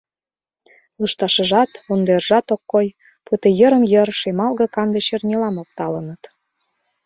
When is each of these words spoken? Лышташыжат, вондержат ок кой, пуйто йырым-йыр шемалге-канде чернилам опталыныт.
Лышташыжат, 1.01 1.71
вондержат 1.85 2.47
ок 2.55 2.61
кой, 2.71 2.87
пуйто 3.25 3.47
йырым-йыр 3.59 4.09
шемалге-канде 4.19 4.99
чернилам 5.07 5.55
опталыныт. 5.63 6.21